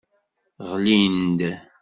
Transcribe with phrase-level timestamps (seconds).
[0.69, 1.39] Ɣlin-d.